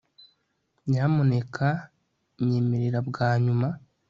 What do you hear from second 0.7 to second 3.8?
nyamuneka nyemerera bwa nyuma